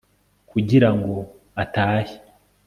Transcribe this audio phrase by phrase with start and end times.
[0.49, 1.15] kugira ngo
[1.63, 2.15] atahe